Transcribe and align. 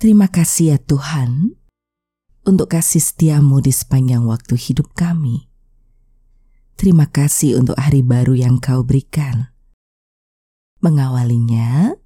Terima 0.00 0.32
kasih 0.32 0.72
ya 0.72 0.78
Tuhan 0.80 1.60
untuk 2.48 2.72
kasih 2.72 3.04
setiamu 3.04 3.60
di 3.60 3.68
sepanjang 3.68 4.24
waktu 4.24 4.56
hidup 4.56 4.96
kami. 4.96 5.52
Terima 6.80 7.04
kasih 7.04 7.60
untuk 7.60 7.76
hari 7.76 8.00
baru 8.00 8.32
yang 8.32 8.56
kau 8.64 8.80
berikan. 8.80 9.52
Mengawalinya 10.80 12.00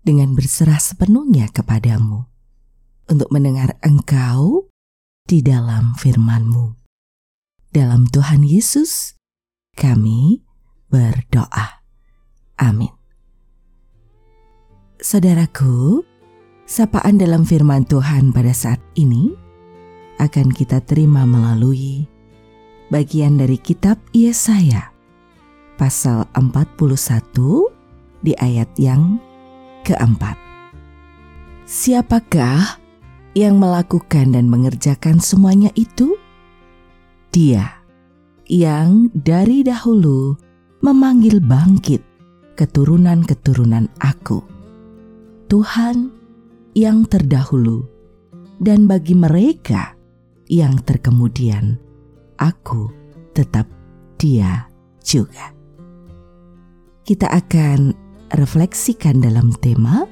dengan 0.00 0.32
berserah 0.32 0.80
sepenuhnya 0.80 1.52
kepadamu 1.52 2.24
untuk 3.12 3.28
mendengar 3.28 3.76
engkau 3.84 4.72
di 5.28 5.44
dalam 5.44 5.92
firmanmu. 6.00 6.80
Dalam 7.68 8.08
Tuhan 8.08 8.40
Yesus, 8.40 9.20
kami 9.76 10.40
berdoa. 10.88 11.84
Amin. 12.56 12.88
Saudaraku, 14.96 16.08
sapaan 16.68 17.16
dalam 17.16 17.48
firman 17.48 17.88
Tuhan 17.88 18.28
pada 18.28 18.52
saat 18.52 18.76
ini 18.92 19.32
akan 20.20 20.52
kita 20.52 20.84
terima 20.84 21.24
melalui 21.24 22.04
bagian 22.92 23.40
dari 23.40 23.56
kitab 23.56 23.96
Yesaya 24.12 24.92
pasal 25.80 26.28
41 26.36 26.92
di 28.20 28.36
ayat 28.36 28.68
yang 28.76 29.16
keempat. 29.88 30.36
Siapakah 31.64 32.76
yang 33.32 33.56
melakukan 33.56 34.36
dan 34.36 34.52
mengerjakan 34.52 35.24
semuanya 35.24 35.72
itu? 35.72 36.20
Dia 37.32 37.80
yang 38.44 39.08
dari 39.16 39.64
dahulu 39.64 40.36
memanggil 40.84 41.40
bangkit 41.40 42.04
keturunan-keturunan 42.60 43.88
aku. 44.00 44.44
Tuhan 45.48 46.17
yang 46.76 47.06
terdahulu, 47.08 47.86
dan 48.58 48.90
bagi 48.90 49.14
mereka 49.14 49.94
yang 50.50 50.80
terkemudian, 50.82 51.78
aku 52.40 52.90
tetap 53.32 53.68
Dia 54.18 54.66
juga. 54.98 55.54
Kita 57.06 57.30
akan 57.30 57.94
refleksikan 58.34 59.22
dalam 59.22 59.54
tema 59.62 60.04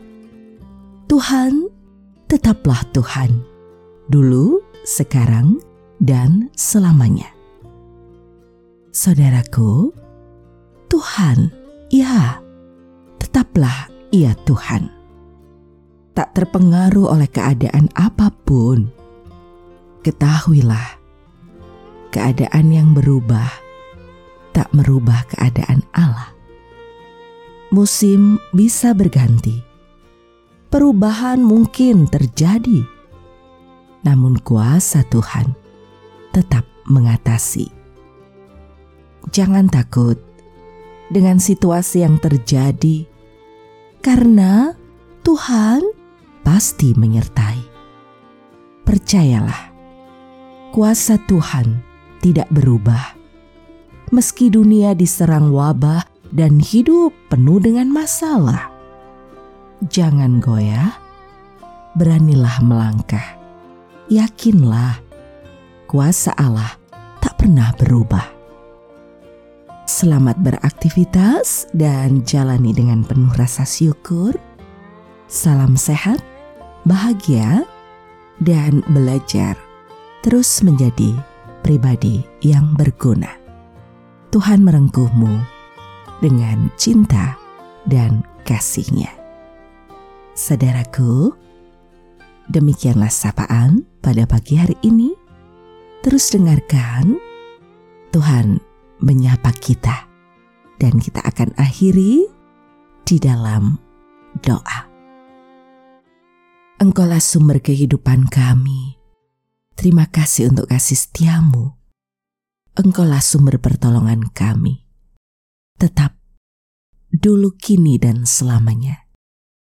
Tuhan 1.10 1.68
tetaplah 2.30 2.86
Tuhan, 2.94 3.42
dulu, 4.10 4.62
sekarang, 4.86 5.58
dan 6.02 6.50
selamanya. 6.54 7.30
Saudaraku, 8.90 9.92
Tuhan, 10.88 11.52
ya, 11.92 12.40
tetaplah 13.20 13.90
Ia 14.10 14.32
Tuhan 14.48 14.95
tak 16.16 16.32
terpengaruh 16.32 17.12
oleh 17.12 17.28
keadaan 17.28 17.92
apa 17.92 18.32
pun. 18.32 18.88
Ketahuilah, 20.00 20.96
keadaan 22.08 22.72
yang 22.72 22.96
berubah 22.96 23.66
tak 24.56 24.72
merubah 24.72 25.28
keadaan 25.28 25.84
Allah. 25.92 26.32
Musim 27.68 28.40
bisa 28.56 28.96
berganti, 28.96 29.60
perubahan 30.72 31.44
mungkin 31.44 32.08
terjadi, 32.08 32.80
namun 34.00 34.40
kuasa 34.40 35.04
Tuhan 35.12 35.52
tetap 36.32 36.64
mengatasi. 36.88 37.68
Jangan 39.28 39.68
takut 39.68 40.16
dengan 41.12 41.36
situasi 41.36 42.00
yang 42.00 42.16
terjadi, 42.16 43.04
karena 44.00 44.72
Tuhan 45.20 45.95
pasti 46.46 46.94
menyertai. 46.94 47.58
Percayalah, 48.86 49.74
kuasa 50.70 51.18
Tuhan 51.26 51.82
tidak 52.22 52.46
berubah. 52.54 53.18
Meski 54.14 54.46
dunia 54.46 54.94
diserang 54.94 55.50
wabah 55.50 56.06
dan 56.30 56.62
hidup 56.62 57.10
penuh 57.26 57.58
dengan 57.58 57.90
masalah, 57.90 58.70
jangan 59.90 60.38
goyah, 60.38 60.94
beranilah 61.98 62.62
melangkah. 62.62 63.34
Yakinlah, 64.06 65.02
kuasa 65.90 66.30
Allah 66.38 66.78
tak 67.18 67.42
pernah 67.42 67.74
berubah. 67.74 68.22
Selamat 69.90 70.38
beraktivitas 70.38 71.66
dan 71.74 72.22
jalani 72.22 72.70
dengan 72.70 73.02
penuh 73.02 73.34
rasa 73.34 73.66
syukur. 73.66 74.38
Salam 75.26 75.74
sehat 75.74 76.22
bahagia, 76.86 77.66
dan 78.40 78.80
belajar 78.88 79.58
terus 80.22 80.62
menjadi 80.62 81.18
pribadi 81.66 82.22
yang 82.42 82.78
berguna. 82.78 83.30
Tuhan 84.30 84.62
merengkuhmu 84.62 85.42
dengan 86.22 86.70
cinta 86.78 87.34
dan 87.86 88.22
kasihnya. 88.46 89.10
Saudaraku, 90.36 91.32
demikianlah 92.52 93.10
sapaan 93.10 93.88
pada 94.04 94.28
pagi 94.28 94.60
hari 94.60 94.76
ini. 94.84 95.16
Terus 96.04 96.30
dengarkan, 96.30 97.18
Tuhan 98.12 98.60
menyapa 99.02 99.50
kita 99.56 100.06
dan 100.76 101.00
kita 101.00 101.24
akan 101.24 101.56
akhiri 101.56 102.28
di 103.02 103.16
dalam 103.16 103.80
doa. 104.44 104.95
Engkaulah 106.76 107.24
sumber 107.24 107.64
kehidupan 107.64 108.28
kami. 108.28 109.00
Terima 109.80 110.12
kasih 110.12 110.52
untuk 110.52 110.68
kasih 110.68 110.92
setiamu. 110.92 111.72
Engkaulah 112.76 113.24
sumber 113.24 113.56
pertolongan 113.56 114.28
kami. 114.28 114.84
Tetap 115.80 116.20
dulu, 117.08 117.56
kini, 117.56 117.96
dan 117.96 118.28
selamanya. 118.28 119.08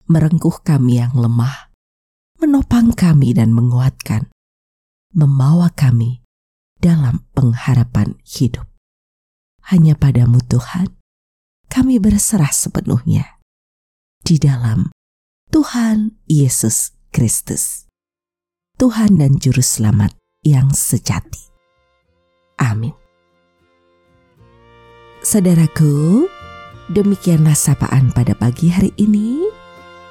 Merengkuh 0.09 0.65
kami 0.65 0.97
yang 0.97 1.13
lemah, 1.13 1.69
menopang 2.41 2.97
kami 2.97 3.37
dan 3.37 3.53
menguatkan, 3.53 4.33
membawa 5.13 5.69
kami 5.77 6.25
dalam 6.81 7.29
pengharapan 7.37 8.17
hidup. 8.25 8.65
Hanya 9.69 10.01
padamu 10.01 10.41
Tuhan, 10.41 10.97
kami 11.69 12.01
berserah 12.01 12.57
sepenuhnya 12.57 13.37
di 14.25 14.41
dalam 14.41 14.96
Tuhan 15.57 16.13
Yesus 16.29 16.93
Kristus, 17.17 17.89
Tuhan 18.77 19.17
dan 19.17 19.41
Juru 19.41 19.65
Selamat 19.65 20.13
yang 20.45 20.69
sejati. 20.69 21.49
Amin. 22.61 22.93
Saudaraku, 25.25 26.29
demikianlah 26.93 27.57
sapaan 27.57 28.13
pada 28.13 28.37
pagi 28.37 28.69
hari 28.69 28.93
ini. 29.01 29.49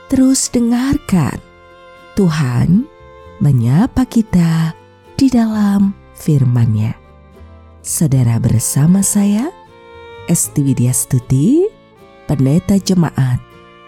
Terus 0.09 0.49
dengarkan, 0.49 1.37
Tuhan 2.17 2.89
menyapa 3.37 4.09
kita 4.09 4.73
di 5.13 5.29
dalam 5.29 5.93
firman-Nya. 6.17 6.97
Saudara 7.85 8.41
bersama 8.41 9.05
saya, 9.05 9.53
Esti 10.25 10.65
Widya 10.65 10.89
Stuti, 10.89 11.69
Pendeta 12.25 12.81
Jemaat 12.81 13.44